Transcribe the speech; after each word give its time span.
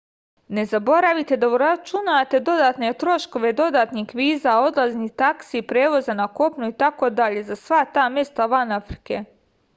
ne 0.57 0.61
zaboravite 0.69 1.35
da 1.43 1.49
uračunate 1.57 2.39
dodatne 2.47 2.89
troškove 3.03 3.51
dodatnih 3.59 4.15
viza 4.21 4.55
odlaznih 4.71 5.13
taksi 5.25 5.63
prevoza 5.75 6.17
na 6.23 6.27
kopnu 6.41 6.73
itd 6.75 7.47
za 7.53 7.61
sva 7.67 7.85
ta 7.99 8.09
mesta 8.19 8.51
van 8.57 8.75
afrike 8.83 9.25